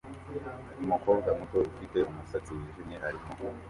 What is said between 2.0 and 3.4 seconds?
umusatsi wijimye arimo